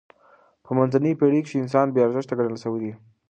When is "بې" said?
1.93-1.99